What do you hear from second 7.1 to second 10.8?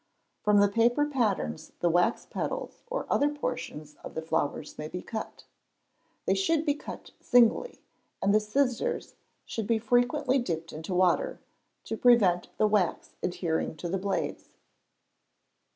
singly, and the scissors should be frequently dipped